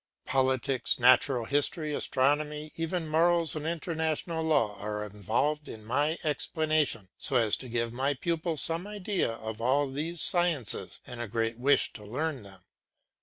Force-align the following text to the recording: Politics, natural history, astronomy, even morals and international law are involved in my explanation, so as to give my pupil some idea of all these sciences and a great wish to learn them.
Politics, 0.25 0.97
natural 0.97 1.45
history, 1.45 1.93
astronomy, 1.93 2.73
even 2.75 3.07
morals 3.07 3.55
and 3.55 3.67
international 3.67 4.41
law 4.43 4.75
are 4.79 5.05
involved 5.05 5.69
in 5.69 5.85
my 5.85 6.17
explanation, 6.23 7.07
so 7.19 7.35
as 7.35 7.55
to 7.57 7.69
give 7.69 7.93
my 7.93 8.15
pupil 8.15 8.57
some 8.57 8.87
idea 8.87 9.33
of 9.33 9.61
all 9.61 9.91
these 9.91 10.19
sciences 10.19 11.01
and 11.05 11.21
a 11.21 11.27
great 11.27 11.59
wish 11.59 11.93
to 11.93 12.03
learn 12.03 12.41
them. 12.41 12.61